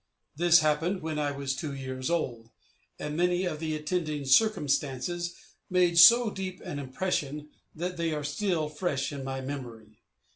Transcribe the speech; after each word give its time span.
This 0.35 0.61
happened 0.61 1.03
when 1.03 1.19
I 1.19 1.29
was 1.31 1.55
two 1.55 1.75
years 1.75 2.09
old, 2.09 2.49
and 2.97 3.15
many 3.15 3.45
of 3.45 3.59
the 3.59 3.75
attending 3.75 4.25
circumstances 4.25 5.35
made 5.69 5.99
so 5.99 6.31
deep 6.31 6.59
an 6.65 6.79
impression 6.79 7.49
that 7.75 7.97
they 7.97 8.11
are 8.11 8.23
still 8.23 8.67
fresh 8.67 9.11
in 9.11 9.23
my 9.23 9.41
memory. 9.41 10.01